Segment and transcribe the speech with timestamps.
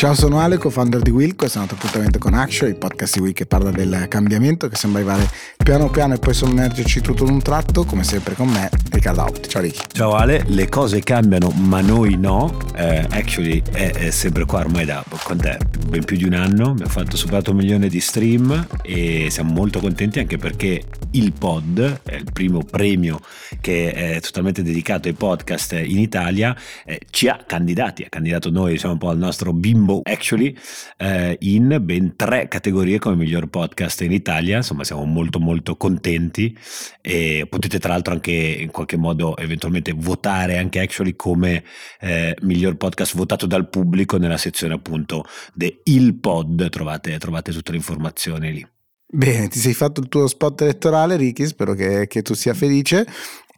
[0.00, 3.20] Ciao, sono Ale, co-founder di Will, questo è un appuntamento con Action, il podcast di
[3.20, 5.28] Will che parla del cambiamento che sembra arrivare
[5.62, 9.46] piano piano e poi sommergerci tutto in un tratto, come sempre con me, Riccardo Auti.
[9.46, 9.82] Ciao Ricky.
[9.92, 14.86] Ciao Ale, le cose cambiano ma noi no, eh, actually è, è, sempre qua ormai
[14.86, 15.58] da quant'è?
[15.86, 19.80] ben più di un anno, abbiamo fatto superato un milione di stream e siamo molto
[19.80, 20.82] contenti anche perché
[21.12, 23.20] il pod, è il primo premio
[23.60, 26.56] che è totalmente dedicato ai podcast in Italia,
[26.86, 30.56] eh, ci ha candidati, ha candidato noi, siamo un po' al nostro bimbo actually,
[30.96, 36.56] eh, in ben tre categorie come miglior podcast in Italia, insomma siamo molto molto contenti.
[37.00, 41.64] E potete tra l'altro anche in qualche modo eventualmente votare anche actually come
[42.00, 47.72] eh, miglior podcast votato dal pubblico nella sezione appunto de il pod, trovate, trovate tutte
[47.72, 48.66] le informazioni lì.
[49.12, 53.04] Bene, ti sei fatto il tuo spot elettorale, Ricky, spero che, che tu sia felice.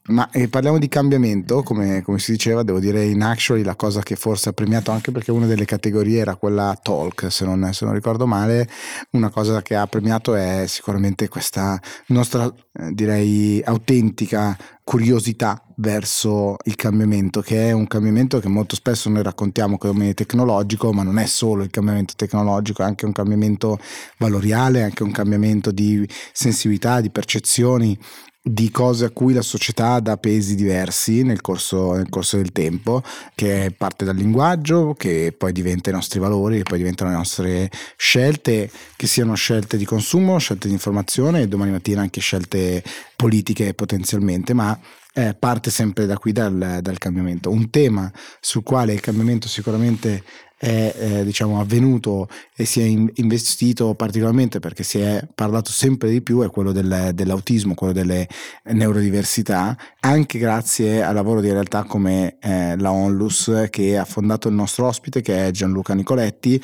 [0.05, 4.01] Ma eh, parliamo di cambiamento, come, come, si diceva, devo dire in Actually la cosa
[4.01, 7.85] che forse ha premiato anche perché una delle categorie era quella talk, se non, se
[7.85, 8.69] non ricordo male,
[9.11, 16.75] una cosa che ha premiato è sicuramente questa nostra, eh, direi, autentica curiosità verso il
[16.75, 21.27] cambiamento, che è un cambiamento che molto spesso noi raccontiamo come tecnologico, ma non è
[21.27, 23.79] solo il cambiamento tecnologico, è anche un cambiamento
[24.19, 27.97] valoriale, anche un cambiamento di sensibilità, di percezioni
[28.45, 33.03] di cose a cui la società dà pesi diversi nel corso, nel corso, del tempo,
[33.37, 37.71] che parte dal linguaggio, che poi diventa i nostri valori, che poi diventano le nostre
[37.97, 42.83] scelte, che siano scelte di consumo, scelte di informazione e domani mattina anche scelte
[43.15, 44.77] politiche potenzialmente, ma
[45.15, 47.51] eh, parte sempre da qui dal, dal cambiamento.
[47.51, 50.25] Un tema sul quale il cambiamento sicuramente
[50.63, 56.23] è eh, diciamo, avvenuto e si è investito particolarmente perché si è parlato sempre di
[56.23, 58.29] più è quello del, dell'autismo, quello delle
[58.67, 64.55] neurodiversità, anche grazie al lavoro di realtà come eh, la Onlus che ha fondato il
[64.55, 66.63] nostro ospite che è Gianluca Nicoletti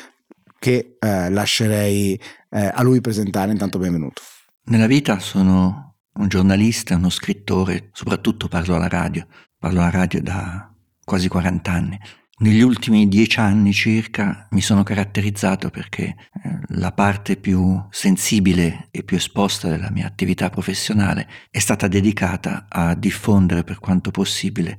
[0.61, 2.21] che eh, lascerei
[2.51, 4.23] eh, a lui presentare, intanto benvenuto.
[4.67, 9.27] Nella vita sono un giornalista, uno scrittore, soprattutto parlo alla radio,
[9.59, 10.73] parlo alla radio da
[11.05, 11.99] quasi 40 anni
[12.41, 19.03] negli ultimi dieci anni circa mi sono caratterizzato perché eh, la parte più sensibile e
[19.03, 24.79] più esposta della mia attività professionale è stata dedicata a diffondere per quanto possibile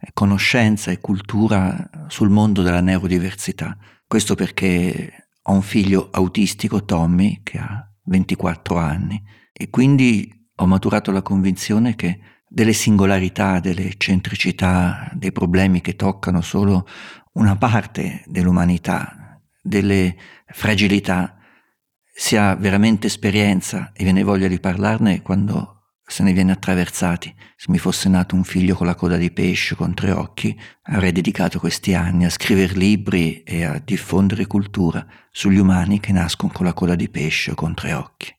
[0.00, 3.78] eh, conoscenza e cultura sul mondo della neurodiversità.
[4.06, 11.10] Questo perché ho un figlio autistico, Tommy, che ha 24 anni e quindi ho maturato
[11.10, 16.86] la convinzione che delle singolarità, delle eccentricità, dei problemi che toccano solo
[17.32, 20.16] una parte dell'umanità, delle
[20.46, 21.36] fragilità,
[22.14, 27.32] si ha veramente esperienza e viene voglia di parlarne quando se ne viene attraversati.
[27.54, 31.12] Se mi fosse nato un figlio con la coda di pesce, con tre occhi, avrei
[31.12, 36.64] dedicato questi anni a scrivere libri e a diffondere cultura sugli umani che nascono con
[36.64, 38.37] la coda di pesce o con tre occhi.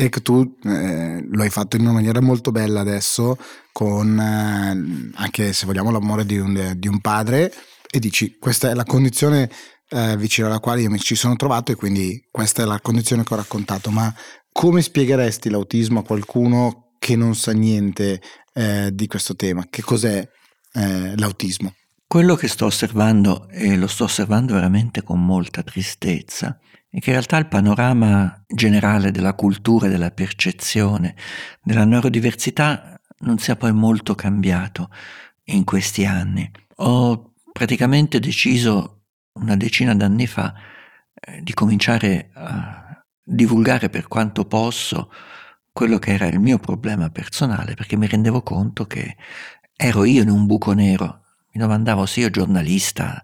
[0.00, 3.36] Ecco, tu eh, lo hai fatto in una maniera molto bella adesso,
[3.72, 7.52] con eh, anche se vogliamo l'amore di un, di un, padre,
[7.90, 9.50] e dici questa è la condizione
[9.88, 13.24] eh, vicino alla quale io mi ci sono trovato e quindi questa è la condizione
[13.24, 13.90] che ho raccontato.
[13.90, 14.14] Ma
[14.52, 18.22] come spiegheresti l'autismo a qualcuno che non sa niente
[18.54, 19.66] eh, di questo tema?
[19.68, 20.28] Che cos'è
[20.74, 21.74] eh, l'autismo?
[22.06, 26.56] Quello che sto osservando, e lo sto osservando veramente con molta tristezza,
[26.90, 31.14] e che in realtà il panorama generale della cultura della percezione
[31.62, 34.90] della neurodiversità non sia poi molto cambiato
[35.44, 36.50] in questi anni.
[36.76, 40.54] Ho praticamente deciso una decina d'anni fa
[41.14, 45.10] eh, di cominciare a divulgare per quanto posso
[45.72, 49.16] quello che era il mio problema personale, perché mi rendevo conto che
[49.76, 51.22] ero io in un buco nero.
[51.52, 53.22] Mi domandavo se io giornalista,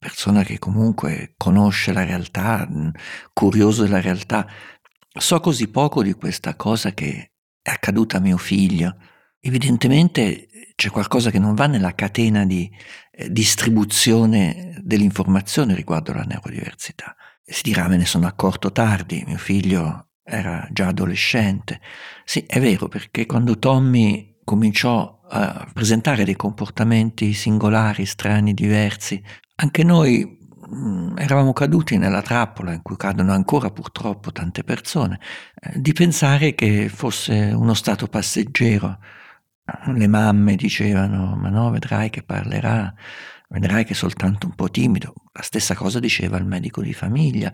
[0.00, 2.66] persona che comunque conosce la realtà,
[3.34, 4.48] curioso della realtà,
[5.12, 8.96] so così poco di questa cosa che è accaduta a mio figlio.
[9.40, 12.70] Evidentemente c'è qualcosa che non va nella catena di
[13.10, 17.14] eh, distribuzione dell'informazione riguardo alla neurodiversità.
[17.44, 21.78] Si dirà me ne sono accorto tardi, mio figlio era già adolescente.
[22.24, 29.22] Sì, è vero, perché quando Tommy cominciò a presentare dei comportamenti singolari, strani, diversi,
[29.60, 35.20] anche noi mh, mm, eravamo caduti nella trappola in cui cadono ancora purtroppo tante persone,
[35.60, 38.98] eh, di pensare che fosse uno stato passeggero.
[39.94, 42.92] Le mamme dicevano, ma no, vedrai che parlerà,
[43.50, 45.14] vedrai che è soltanto un po' timido.
[45.32, 47.52] La stessa cosa diceva il medico di famiglia,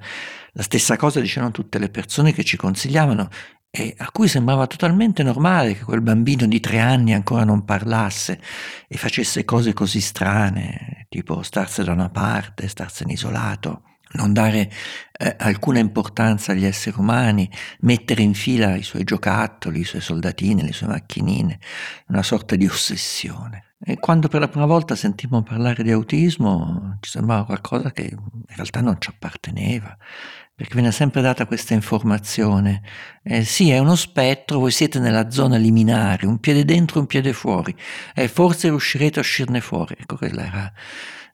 [0.52, 3.29] la stessa cosa dicevano tutte le persone che ci consigliavano
[3.70, 8.41] e a cui sembrava totalmente normale che quel bambino di tre anni ancora non parlasse
[8.88, 13.82] e facesse cose così strane, tipo starsene da una parte, starsene isolato.
[14.12, 14.70] non dare
[15.12, 17.50] eh, alcuna importanza agli esseri umani,
[17.81, 21.58] mettere in fila i suoi giocattoli, i suoi soldatini, le sue macchinine,
[22.08, 23.75] una sorta di ossessione.
[23.79, 28.55] E quando per la prima volta sentimmo parlare di autismo ci sembrava qualcosa che in
[28.55, 29.94] realtà non ci apparteneva,
[30.56, 32.82] perché viene sempre data questa informazione.
[33.23, 37.35] Eh, sì, è uno spettro, voi siete nella zona liminare, un piede dentro, un piede
[37.35, 37.76] fuori,
[38.14, 39.97] e forse riuscirete a uscirne fuori.
[39.99, 40.73] Ecco, quella era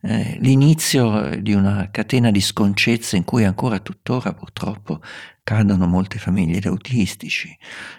[0.00, 5.00] eh, l'inizio di una catena di sconcezze in cui ancora tuttora purtroppo
[5.44, 7.56] cadono molte famiglie di autistici.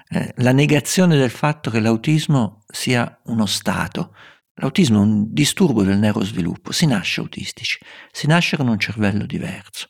[0.10, 4.14] Eh, la negazione del fatto che l'autismo sia uno stato.
[4.56, 7.80] L'autismo è un disturbo del neurosviluppo, si nasce autistici,
[8.12, 9.88] si nasce con un cervello diverso.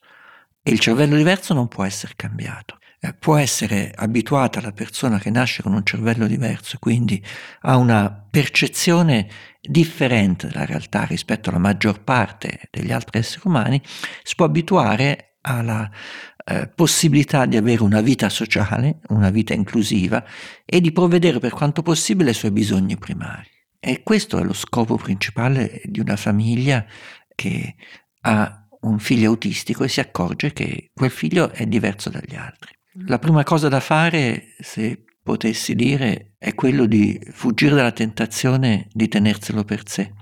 [0.65, 2.77] Il cervello diverso non può essere cambiato.
[3.01, 7.21] Eh, può essere abituata la persona che nasce con un cervello diverso, quindi
[7.62, 9.27] ha una percezione
[9.62, 13.81] differente della realtà rispetto alla maggior parte degli altri esseri umani,
[14.24, 15.92] si può abituare alla
[16.45, 20.24] eh, possibilità di avere una vita sociale, una vita inclusiva
[20.63, 23.50] e di provvedere per quanto possibile ai suoi bisogni primari.
[23.81, 26.86] E questo è lo scopo principale di una famiglia
[27.36, 27.75] che
[28.21, 32.71] ha un figlio autistico e si accorge che quel figlio è diverso dagli altri.
[33.07, 39.07] La prima cosa da fare, se potessi dire, è quello di fuggire dalla tentazione di
[39.07, 40.13] tenerselo per sé.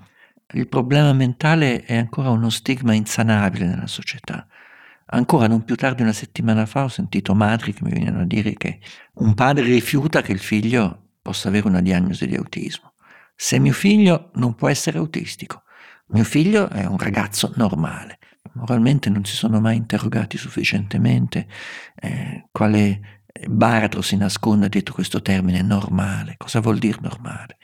[0.54, 4.48] Il problema mentale è ancora uno stigma insanabile nella società.
[5.14, 8.54] Ancora non più tardi una settimana fa ho sentito madri che mi venivano a dire
[8.54, 8.80] che
[9.16, 12.94] un padre rifiuta che il figlio possa avere una diagnosi di autismo.
[13.36, 15.64] Se mio figlio non può essere autistico,
[16.08, 18.20] mio figlio è un ragazzo normale
[18.54, 21.48] moralmente non si sono mai interrogati sufficientemente
[21.96, 26.36] eh, quale baratro si nasconde dietro questo termine normale.
[26.38, 27.58] Cosa vuol dire normale?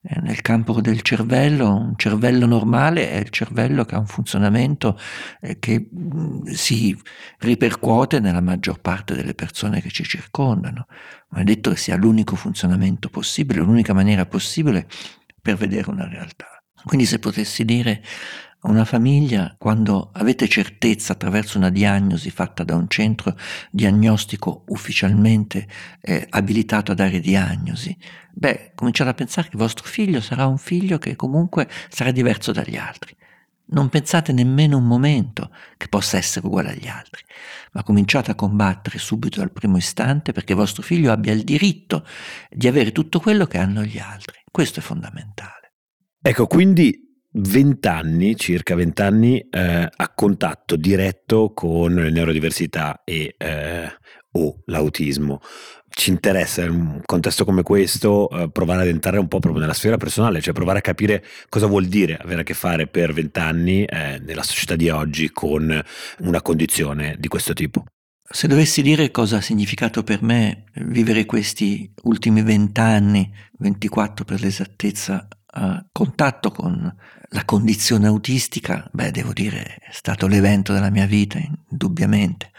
[0.00, 4.98] Eh, nel campo del cervello, un cervello normale è il cervello che ha un funzionamento
[5.40, 6.96] eh, che mh, mm, si
[7.38, 10.86] ripercuote nella maggior parte delle persone che ci circondano.
[11.30, 14.86] Ma è detto che sia l'unico funzionamento possibile, l'unica maniera possibile
[15.42, 16.62] per vedere una realtà.
[16.84, 18.02] Quindi se potessi dire
[18.62, 23.36] una famiglia, quando avete certezza attraverso una diagnosi fatta da un centro
[23.70, 25.68] diagnostico ufficialmente
[26.00, 27.96] eh, abilitato a dare diagnosi,
[28.32, 32.50] beh, cominciate a pensare che il vostro figlio sarà un figlio che comunque sarà diverso
[32.50, 33.14] dagli altri.
[33.70, 37.22] Non pensate nemmeno un momento che possa essere uguale agli altri,
[37.72, 42.06] ma cominciate a combattere subito dal primo istante perché vostro figlio abbia il diritto
[42.50, 44.38] di avere tutto quello che hanno gli altri.
[44.50, 45.74] Questo è fondamentale.
[46.20, 53.88] Ecco, quindi vent'anni, circa vent'anni, eh, a contatto diretto con le neurodiversità e eh,
[54.32, 55.40] o l'autismo.
[55.90, 59.74] Ci interessa in un contesto come questo eh, provare ad entrare un po' proprio nella
[59.74, 63.84] sfera personale, cioè provare a capire cosa vuol dire avere a che fare per vent'anni
[63.84, 65.82] eh, nella società di oggi con
[66.18, 67.84] una condizione di questo tipo.
[68.30, 75.26] Se dovessi dire cosa ha significato per me vivere questi ultimi vent'anni, 24 per l'esattezza,
[75.50, 76.94] a contatto con
[77.30, 81.38] la condizione autistica, beh, devo dire, è stato l'evento della mia vita,
[81.70, 82.50] indubbiamente.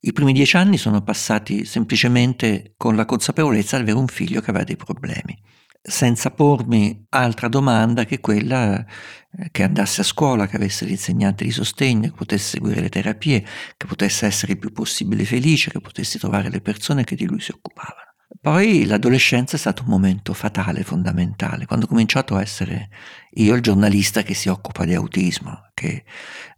[0.00, 4.50] I primi dieci anni sono passati semplicemente con la consapevolezza di avere un figlio che
[4.50, 5.36] aveva dei problemi,
[5.80, 11.50] senza pormi altra domanda che quella eh, che andasse a scuola, che avesse l'insegnante di
[11.50, 13.44] sostegno, che potesse seguire le terapie,
[13.76, 17.40] che potesse essere il più possibile felice, che potesse trovare le persone che di lui
[17.40, 18.07] si occupavano.
[18.50, 22.88] Poi l'adolescenza è stato un momento fatale, fondamentale, quando ho cominciato a essere
[23.32, 26.02] io il giornalista che si occupa di autismo, che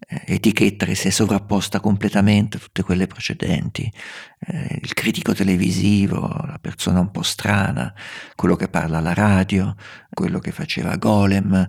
[0.07, 3.93] eh, etichetta che si è sovrapposta completamente a tutte quelle precedenti,
[4.39, 7.93] eh, il critico televisivo, la persona un po' strana,
[8.37, 9.75] quello che parla alla radio,
[10.11, 11.69] quello che faceva Golem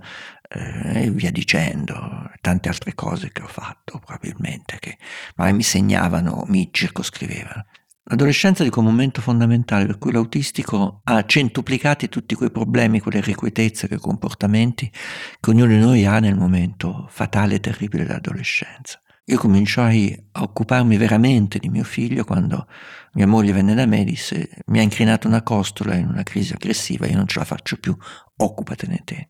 [0.49, 4.99] eh, e via dicendo, tante altre cose che ho fatto probabilmente, che
[5.35, 7.65] magari mi segnavano, mi circoscrivevano.
[8.03, 13.87] L'adolescenza dico un momento fondamentale per cui l'autistico ha centuplicati tutti quei problemi, quelle irrequietezze,
[13.87, 14.91] quei comportamenti
[15.39, 18.99] che ognuno di noi ha nel momento fatale e terribile dell'adolescenza.
[19.25, 22.67] Io cominciai a occuparmi veramente di mio figlio quando
[23.13, 26.53] mia moglie venne da me e disse mi ha incrinato una costola in una crisi
[26.53, 27.95] aggressiva, io non ce la faccio più,
[28.35, 29.29] occupatene te.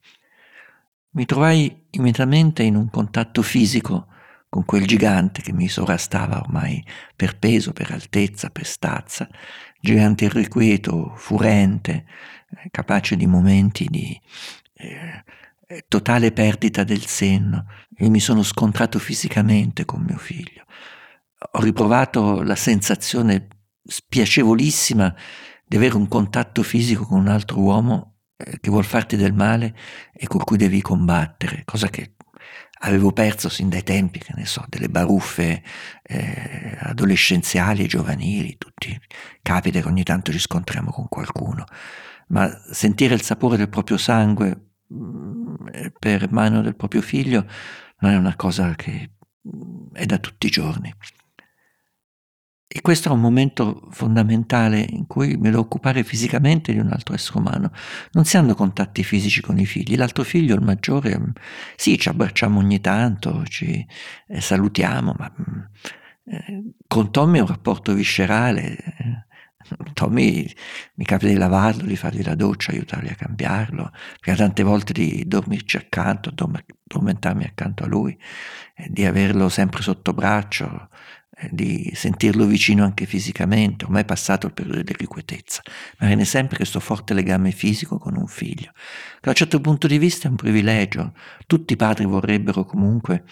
[1.12, 4.08] Mi trovai immediatamente in un contatto fisico
[4.52, 9.26] con quel gigante che mi sovrastava ormai per peso, per altezza, per stazza,
[9.80, 12.06] gigante irrequieto, furente,
[12.50, 14.20] eh, capace di momenti di
[14.74, 15.24] eh,
[15.68, 17.66] eh, totale perdita del senno.
[17.96, 20.66] E mi sono scontrato fisicamente con mio figlio.
[21.54, 23.48] Ho riprovato la sensazione
[23.82, 25.16] spiacevolissima
[25.66, 29.74] di avere un contatto fisico con un altro uomo eh, che vuol farti del male
[30.12, 32.16] e con cui devi combattere, cosa che
[32.84, 35.64] avevo perso sin dai tempi, che ne so, delle baruffe
[36.04, 38.98] eh, adolescenziali e giovanili, tutti.
[39.42, 41.66] Capita che ogni tanto ci scontriamo con qualcuno,
[42.28, 45.56] ma sentire il sapore del proprio sangue mm,
[46.00, 47.46] per mano del proprio figlio
[48.00, 49.12] non è una cosa che
[49.94, 50.94] è da tutti i giorni.
[52.74, 57.14] E questo è un momento fondamentale in cui mi devo occupare fisicamente di un altro
[57.14, 57.70] essere umano.
[58.12, 59.98] Non si hanno contatti fisici con i figli.
[59.98, 61.32] L'altro figlio, il maggiore, mm,
[61.76, 63.86] sì, ci abbracciamo ogni tanto, ci
[64.28, 65.60] eh, salutiamo, ma mm,
[66.34, 68.78] eh, con Tommy è un rapporto viscerale.
[69.94, 70.50] Tommy
[70.96, 75.26] mi capita di lavarlo, di fargli la doccia, aiutarli a cambiarlo, perché tante volte di
[75.28, 78.18] dormirci accanto, addormentarmi accanto a lui,
[78.88, 80.90] di averlo sempre sotto braccio, eh,
[81.50, 85.62] di sentirlo vicino anche fisicamente, ormai è passato il periodo dell'irrequietezza,
[86.00, 89.88] ma viene sempre questo forte legame fisico con un figlio, che da un certo punto
[89.88, 91.14] di vista è un privilegio.
[91.48, 93.24] Tutti i padri vorrebbero comunque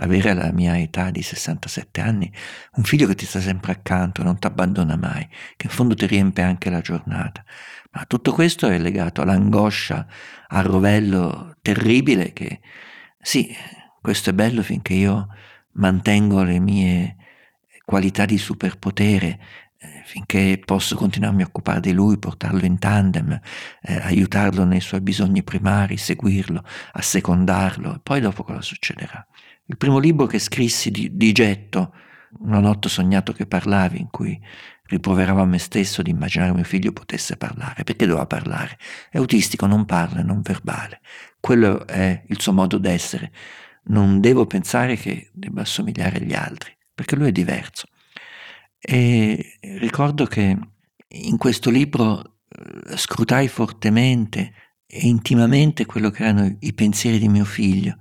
[0.00, 2.32] avere alla mia età di 67 anni
[2.76, 6.06] un figlio che ti sta sempre accanto, non ti abbandona mai, che in fondo ti
[6.06, 7.44] riempie anche la giornata.
[7.90, 10.06] Ma tutto questo è legato all'angoscia,
[10.48, 12.60] al rovello terribile che
[13.20, 13.54] sì,
[14.00, 15.26] questo è bello finché io
[15.72, 17.16] mantengo le mie
[17.88, 19.40] qualità di superpotere
[19.78, 23.40] eh, finché posso continuarmi a occupare di lui, portarlo in tandem,
[23.80, 29.26] eh, aiutarlo nei suoi bisogni primari, seguirlo, assecondarlo, poi dopo cosa succederà?
[29.64, 31.94] Il primo libro che scrissi di, di getto,
[32.40, 34.38] Una notte sognato che parlavi, in cui
[34.84, 37.84] riproveravo a me stesso di immaginare mio figlio potesse parlare.
[37.84, 38.76] Perché doveva parlare?
[39.10, 41.00] È autistico, non parla, è non verbale.
[41.40, 43.32] Quello è il suo modo d'essere.
[43.84, 47.86] Non devo pensare che debba assomigliare agli altri perché lui è diverso.
[48.76, 50.58] E ricordo che
[51.06, 54.52] in questo libro eh, scrutai fortemente
[54.84, 57.96] e intimamente quello che erano i pensieri di mio figlio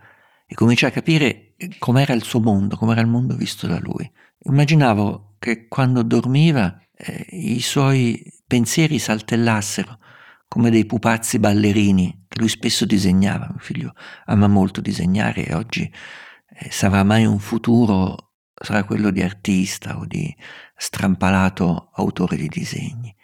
[0.47, 4.11] e cominciai a capire com'era il suo mondo, com'era il mondo visto da lui.
[4.45, 9.99] Immaginavo che quando dormiva eh, i suoi pensieri saltellassero
[10.47, 13.45] come dei pupazzi ballerini che lui spesso disegnava.
[13.47, 13.93] Mio figlio
[14.25, 18.26] ama molto disegnare e oggi eh, sarà mai un futuro
[18.59, 20.35] sarà quello di artista o di
[20.75, 23.15] strampalato autore di disegni.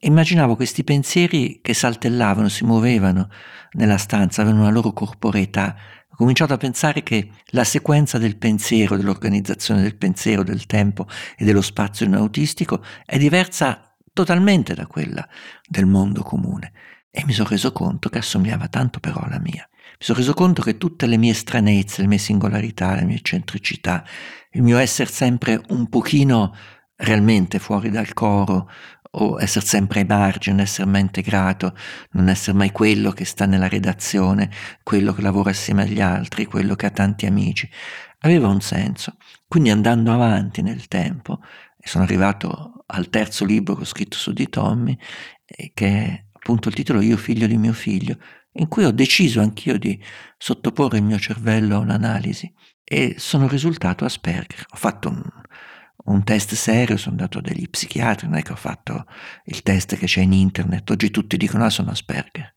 [0.00, 3.30] Immaginavo questi pensieri che saltellavano, si muovevano
[3.72, 5.76] nella stanza, avevano una loro corporeità.
[6.10, 11.44] Ho cominciato a pensare che la sequenza del pensiero, dell'organizzazione del pensiero, del tempo e
[11.44, 15.26] dello spazio in autistico è diversa totalmente da quella
[15.66, 16.72] del mondo comune.
[17.10, 19.66] E mi sono reso conto che assomigliava tanto però alla mia.
[19.96, 24.04] Mi sono reso conto che tutte le mie stranezze, le mie singolarità, le mie eccentricità,
[24.52, 26.54] il mio essere sempre un pochino
[26.96, 28.68] realmente fuori dal coro
[29.16, 31.76] o essere sempre ai margini, non essere mai integrato,
[32.12, 34.50] non essere mai quello che sta nella redazione,
[34.82, 37.68] quello che lavora assieme agli altri, quello che ha tanti amici,
[38.20, 39.16] aveva un senso.
[39.46, 41.40] Quindi andando avanti nel tempo,
[41.78, 44.98] sono arrivato al terzo libro che ho scritto su di Tommy,
[45.74, 48.18] che è appunto il titolo Io figlio di mio figlio,
[48.54, 50.00] in cui ho deciso anch'io di
[50.36, 54.66] sottoporre il mio cervello a un'analisi e sono risultato Asperger.
[54.70, 55.22] Ho fatto un,
[56.04, 59.06] un test serio, sono andato dagli psichiatri, non è che ho fatto
[59.46, 62.54] il test che c'è in internet, oggi tutti dicono ah sono Asperger,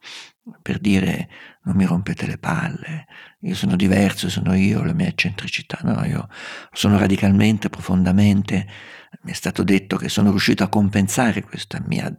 [0.62, 1.30] per dire
[1.64, 3.08] non mi rompete le palle,
[3.42, 6.28] io sono diverso, sono io, la mia eccentricità, no, io
[6.72, 8.68] sono radicalmente, profondamente
[9.24, 12.14] mi è stato detto che sono riuscito a compensare questa mia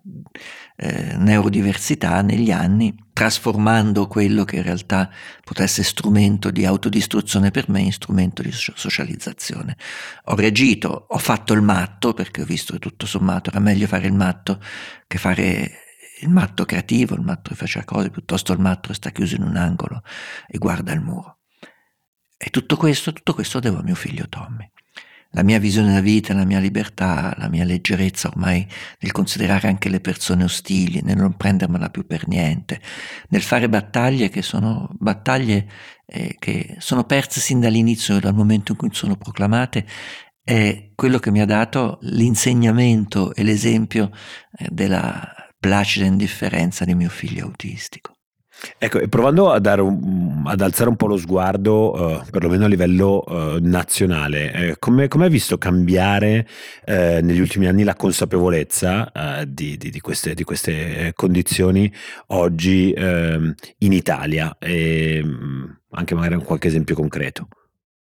[0.76, 5.10] eh, neurodiversità negli anni, trasformando quello che in realtà
[5.42, 9.76] potesse strumento di autodistruzione per me in strumento di socializzazione.
[10.26, 14.06] Ho reagito, ho fatto il matto, perché ho visto che tutto sommato era meglio fare
[14.06, 14.62] il matto
[15.08, 15.80] che fare
[16.20, 19.42] il matto creativo, il matto che faceva cose, piuttosto il matto che sta chiuso in
[19.42, 20.04] un angolo
[20.46, 21.38] e guarda il muro.
[22.36, 24.70] E tutto questo, tutto questo devo a mio figlio Tommy
[25.32, 28.66] la mia visione della vita, la mia libertà, la mia leggerezza ormai
[29.00, 32.80] nel considerare anche le persone ostili, nel non prendermela più per niente,
[33.28, 35.68] nel fare battaglie che sono battaglie
[36.06, 39.86] eh, che sono perse sin dall'inizio, dal momento in cui sono proclamate,
[40.42, 44.10] è quello che mi ha dato l'insegnamento e l'esempio
[44.56, 48.17] eh, della placida indifferenza di mio figlio autistico.
[48.76, 54.52] Ecco, provando un, ad alzare un po' lo sguardo, uh, perlomeno a livello uh, nazionale,
[54.52, 56.46] eh, come, hai visto cambiare
[56.84, 61.92] eh, negli ultimi anni la consapevolezza uh, di, di, di, queste, di, queste, condizioni
[62.28, 64.56] oggi ehm, in Italia?
[64.58, 67.48] E mm, anche magari un qualche esempio concreto.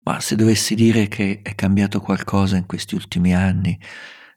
[0.03, 3.77] Ma se dovessi dire che è cambiato qualcosa in questi ultimi anni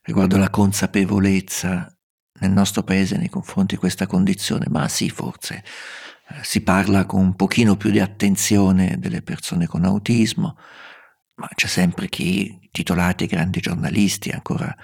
[0.02, 1.97] riguardo la consapevolezza
[2.40, 5.62] nel nostro paese nei confronti di questa condizione, ma sì, forse
[6.42, 10.56] si parla con un pochino più di attenzione delle persone con autismo,
[11.36, 14.74] ma c'è sempre chi, titolati grandi giornalisti, ancora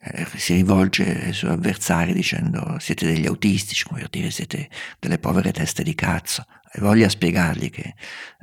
[0.00, 5.52] eh, si rivolge ai suoi avversari dicendo siete degli autistici, come dire siete delle povere
[5.52, 6.44] teste di cazzo.
[6.76, 7.94] E voglia spiegargli che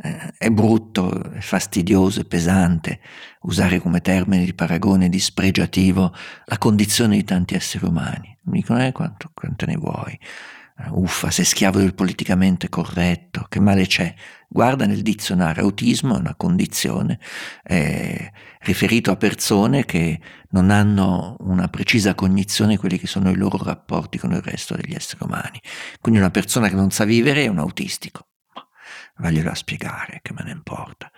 [0.02, 3.00] eh, è brutto, è fastidioso, è pesante
[3.42, 6.12] usare come termine di paragone dispregiativo
[6.46, 8.36] la condizione di tanti esseri umani.
[8.46, 10.20] Mi dicono, eh, quanto, quanto ne vuoi?
[10.92, 14.14] Uffa, sei schiavo del politicamente corretto, che male c'è?
[14.48, 17.20] Guarda nel dizionario, autismo è una condizione
[17.64, 23.36] eh, riferito a persone che non hanno una precisa cognizione di quelli che sono i
[23.36, 25.60] loro rapporti con il resto degli esseri umani.
[26.00, 28.28] Quindi una persona che non sa vivere è un autistico.
[29.18, 31.12] Vaglielo a spiegare, che me ne importa.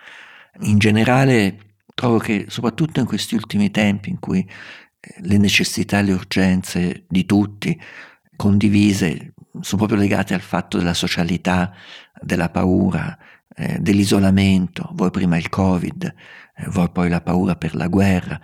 [0.60, 4.46] In generale trovo che soprattutto in questi ultimi tempi in cui
[5.00, 7.78] eh, le necessità e le urgenze di tutti
[8.36, 11.72] condivise sono proprio legate al fatto della socialità,
[12.20, 13.16] della paura,
[13.54, 16.14] eh, dell'isolamento, vuoi prima il Covid,
[16.56, 18.40] eh, vuoi poi la paura per la guerra.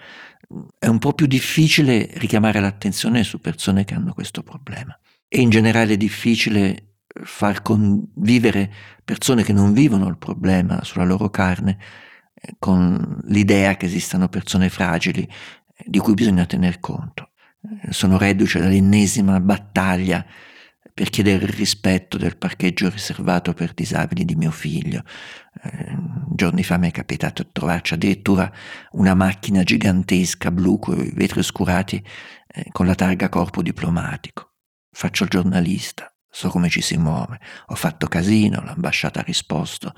[0.78, 4.98] È un po' più difficile richiamare l'attenzione su persone che hanno questo problema.
[5.28, 8.72] E in generale è difficile far convivere
[9.04, 11.78] persone che non vivono il problema sulla loro carne
[12.34, 17.30] eh, con l'idea che esistano persone fragili eh, di cui bisogna tener conto.
[17.82, 20.24] Eh, sono reduce dall'ennesima battaglia
[21.02, 25.02] per chiedere il rispetto del parcheggio riservato per disabili di mio figlio.
[25.60, 25.96] Eh,
[26.32, 28.48] giorni fa mi è capitato di trovarci addirittura
[28.92, 32.00] una macchina gigantesca blu con i vetri oscurati
[32.46, 34.52] eh, con la targa corpo diplomatico.
[34.92, 39.92] Faccio il giornalista, so come ci si muove, ho fatto casino, l'ambasciata ha risposto,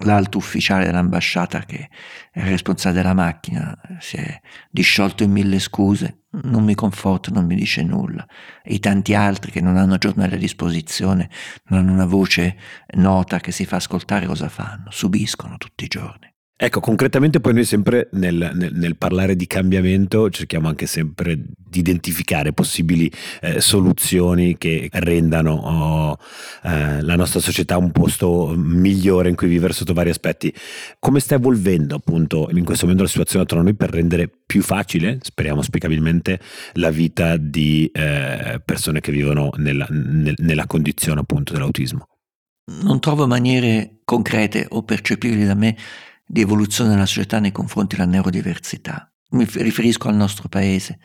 [0.00, 1.88] l'alto ufficiale dell'ambasciata che
[2.32, 7.46] è il responsabile della macchina si è disciolto in mille scuse, non mi conforta, non
[7.46, 8.26] mi dice nulla.
[8.62, 11.30] E i tanti altri che non hanno giornali a disposizione,
[11.66, 12.56] non hanno una voce
[12.96, 16.35] nota che si fa ascoltare cosa fanno, subiscono tutti i giorni.
[16.58, 21.80] Ecco, concretamente poi noi sempre nel, nel, nel, parlare di cambiamento cerchiamo anche sempre di
[21.80, 26.18] identificare possibili eh, soluzioni che rendano oh,
[26.62, 30.50] eh, la nostra società un posto migliore in cui vivere sotto vari aspetti.
[30.98, 34.62] Come sta evolvendo appunto in questo momento la situazione attorno a noi per rendere più
[34.62, 36.40] facile, speriamo spiegabilmente,
[36.74, 42.06] la vita di eh, persone che vivono nella, nel, nella condizione appunto dell'autismo?
[42.80, 45.76] Non trovo maniere concrete o percepibili da me
[46.26, 49.10] di evoluzione della società nei confronti della neurodiversità.
[49.30, 50.98] Mi riferisco al nostro paese.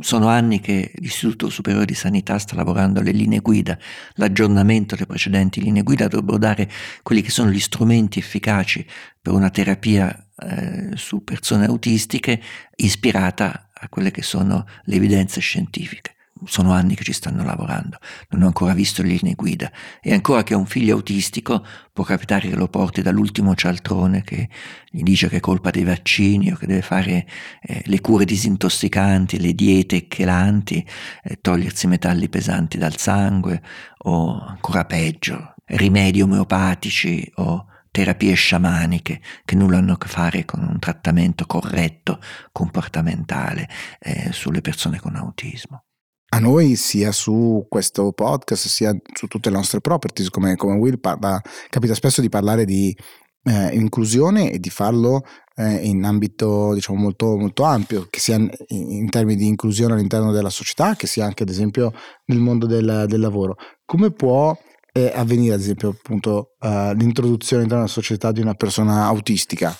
[0.00, 3.76] Sono anni che l'Istituto Superiore di Sanità sta lavorando alle linee guida,
[4.14, 6.70] l'aggiornamento delle precedenti linee guida dovrebbero dare
[7.02, 8.86] quelli che sono gli strumenti efficaci
[9.20, 12.40] per una terapia eh, su persone autistiche
[12.76, 17.98] ispirata a quelle che sono le evidenze scientifiche sono anni che ci stanno lavorando,
[18.30, 19.70] non ho ancora visto le linee guida.
[20.00, 24.48] E ancora che ha un figlio autistico può capitare che lo porti dall'ultimo cialtrone che
[24.88, 27.26] gli dice che è colpa dei vaccini o che deve fare
[27.62, 30.86] eh, le cure disintossicanti, le diete chelanti,
[31.22, 33.62] eh, togliersi metalli pesanti dal sangue
[34.04, 40.62] o ancora peggio, rimedi omeopatici o terapie sciamaniche che nulla hanno a che fare con
[40.62, 42.20] un trattamento corretto
[42.52, 45.84] comportamentale eh, sulle persone con autismo
[46.32, 50.98] a noi sia su questo podcast sia su tutte le nostre properties come, come Will
[50.98, 52.96] parla, capita spesso di parlare di
[53.42, 55.24] eh, inclusione e di farlo
[55.56, 60.30] eh, in ambito diciamo molto, molto ampio che sia in, in, termini di inclusione all'interno
[60.30, 61.92] della società che sia anche ad esempio
[62.26, 63.56] nel mondo del, del lavoro.
[63.84, 64.56] Come può
[64.92, 69.76] eh, avvenire ad esempio appunto uh, l'introduzione all'interno della società di una persona autistica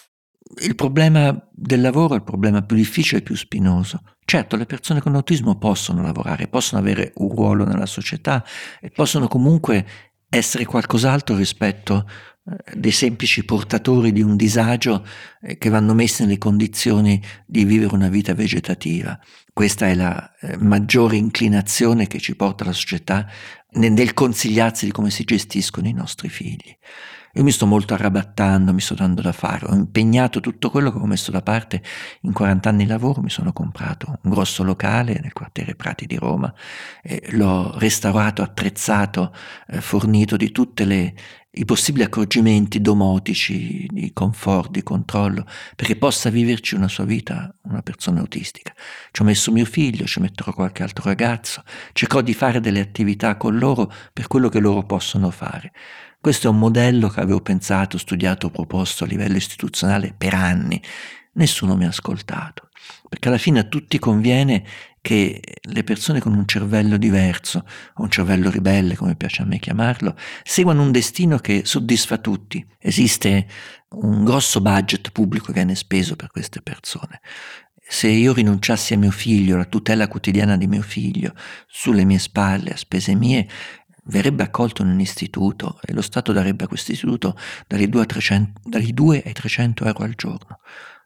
[0.61, 4.03] il problema del lavoro è il problema più difficile e più spinoso.
[4.25, 8.45] Certo, le persone con autismo possono lavorare, possono avere un ruolo nella società
[8.81, 9.87] e possono comunque
[10.29, 12.07] essere qualcos'altro rispetto
[12.49, 15.05] eh, dei semplici portatori di un disagio
[15.43, 19.19] eh, che vanno messi nelle condizioni di vivere una vita vegetativa.
[19.53, 23.27] Questa è la eh, maggiore inclinazione che ci porta la società
[23.73, 26.77] nel consigliarsi di come si gestiscono i nostri figli.
[27.35, 30.99] Io mi sto molto arrabattando, mi sto dando da fare, ho impegnato tutto quello che
[30.99, 31.81] ho messo da parte
[32.23, 36.17] in 40 anni di lavoro, mi sono comprato un grosso locale nel quartiere Prati di
[36.17, 36.53] Roma,
[37.31, 39.33] l'ho restaurato, attrezzato,
[39.69, 40.83] eh, fornito di tutti
[41.53, 47.83] i possibili accorgimenti domotici, di conforto, di controllo, perché possa viverci una sua vita una
[47.83, 48.73] persona autistica.
[49.11, 51.63] Ci ho messo mio figlio, ci metterò qualche altro ragazzo,
[51.93, 55.73] cercherò di fare delle attività con loro per quello che loro possono fare.
[56.23, 60.81] Questo è un modello che avevo pensato, studiato, proposto a livello istituzionale per anni.
[61.33, 62.69] Nessuno mi ha ascoltato,
[63.09, 64.63] perché alla fine a tutti conviene
[65.01, 69.59] che le persone con un cervello diverso, o un cervello ribelle, come piace a me
[69.59, 72.67] chiamarlo, seguano un destino che soddisfa tutti.
[72.79, 73.47] Esiste
[73.93, 77.23] un grosso budget pubblico che viene speso per queste persone.
[77.93, 81.35] Se io rinunciassi a mio figlio, alla tutela quotidiana di mio figlio,
[81.67, 83.49] sulle mie spalle, a spese mie,
[84.05, 87.37] verrebbe accolto in un istituto e lo Stato darebbe a questo istituto
[87.67, 90.61] dai 2, 300, dai 2 ai 300 euro al giorno.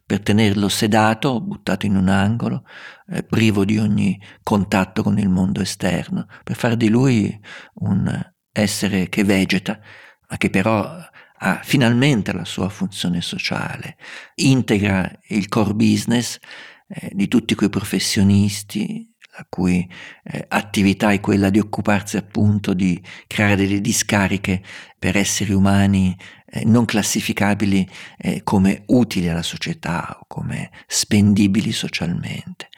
[0.07, 2.65] Per tenerlo sedato, buttato in un angolo,
[3.09, 7.41] eh, privo di ogni contatto con il mondo esterno, per fare di lui
[7.77, 9.81] un essere che vegeta,
[10.29, 10.99] ma che però
[11.37, 13.97] ha finalmente la sua funzione sociale,
[14.37, 16.39] integra il core business
[16.87, 19.89] eh, di tutti quei professionisti la cui
[20.23, 24.63] eh, attività è quella di occuparsi appunto di creare delle discariche
[24.99, 26.17] per esseri umani
[26.47, 32.69] eh, non classificabili eh, come utili alla società o come spendibili socialmente.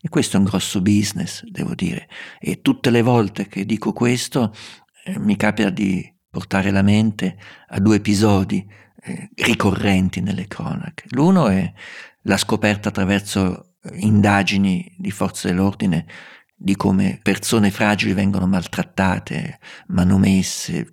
[0.00, 2.08] E questo è un grosso business, devo dire.
[2.38, 4.54] E tutte le volte che dico questo
[5.04, 7.36] eh, mi capita di portare la mente
[7.68, 8.66] a due episodi
[9.02, 11.04] eh, ricorrenti nelle cronache.
[11.10, 11.72] L'uno è
[12.22, 16.06] la scoperta attraverso indagini di forze dell'ordine
[16.58, 20.90] di come persone fragili vengono maltrattate, manomesse,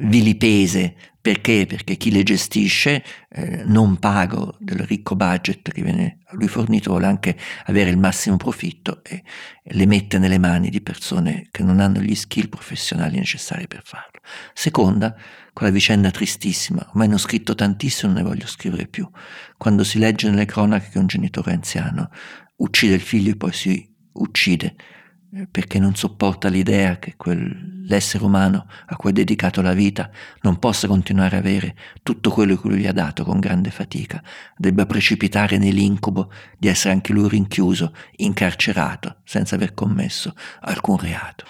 [0.00, 0.94] vilipese.
[1.20, 1.66] Perché?
[1.66, 6.90] Perché chi le gestisce, eh, non pago del ricco budget che viene a lui fornito,
[6.90, 9.22] vuole anche avere il massimo profitto e,
[9.62, 14.20] le mette nelle mani di persone che non hanno gli skill professionali necessari per farlo.
[14.54, 15.14] Seconda,
[15.56, 19.08] quella vicenda tristissima, ormai ne ho scritto tantissimo, non ne voglio scrivere più,
[19.56, 22.10] quando si legge nelle cronache che un genitore anziano
[22.56, 24.76] uccide il figlio e poi si uccide
[25.32, 30.10] eh, perché non sopporta l'idea che quell'essere umano a cui è dedicato la vita
[30.42, 34.22] non possa continuare a avere tutto quello che lui gli ha dato con grande fatica,
[34.58, 41.46] debba precipitare nell'incubo di essere anche lui rinchiuso, incarcerato, senza aver commesso alcun reato.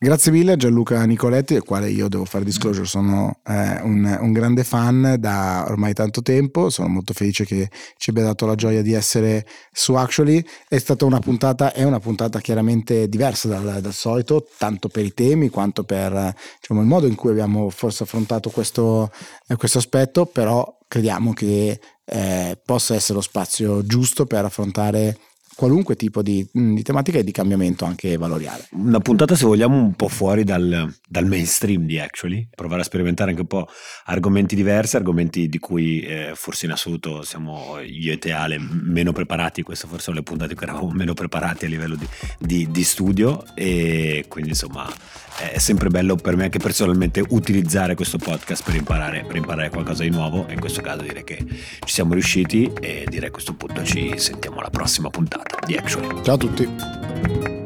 [0.00, 4.62] Grazie mille Gianluca Nicoletti, del quale io devo fare disclosure, sono eh, un, un, grande
[4.62, 8.92] fan da ormai tanto tempo, sono molto felice che ci abbia dato la gioia di
[8.92, 14.46] essere su Actually, è stata una puntata, è una puntata chiaramente diversa dal, dal solito,
[14.56, 19.10] tanto per i temi quanto per diciamo, il modo in cui abbiamo forse affrontato questo,
[19.48, 25.18] eh, questo aspetto, però crediamo che eh, possa essere lo spazio giusto per affrontare
[25.58, 28.68] qualunque tipo di, mm, di, tematica e di cambiamento anche valoriale.
[28.74, 33.30] Una puntata se vogliamo un po' fuori dal, dal, mainstream di Actually, provare a sperimentare
[33.30, 33.66] anche un po'
[34.04, 39.10] argomenti diversi, argomenti di cui eh, forse in assoluto siamo io e te Ale meno
[39.10, 42.06] preparati, queste forse sono le puntate che eravamo meno preparati a livello di,
[42.38, 43.42] di, di studio.
[43.56, 44.88] E quindi insomma
[45.38, 50.04] è sempre bello per me anche personalmente utilizzare questo podcast per imparare, per imparare qualcosa
[50.04, 50.46] di nuovo.
[50.46, 51.44] E in questo caso direi che
[51.84, 56.22] ci siamo riusciti e direi a questo punto ci sentiamo alla prossima puntata di Actually.
[56.22, 57.57] Ciao a tutti.